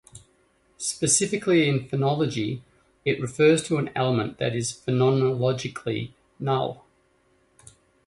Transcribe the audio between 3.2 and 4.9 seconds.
refers to an element that is